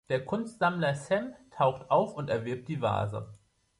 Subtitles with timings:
[0.09, 3.29] Der Kunstsammler Sam taucht auf und erwirbt die Vase.